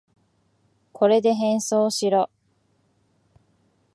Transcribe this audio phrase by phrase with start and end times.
[0.93, 2.31] これで変装しろ。